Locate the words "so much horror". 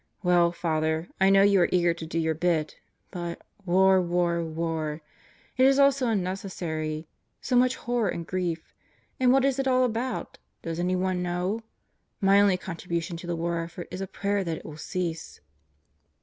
7.39-8.09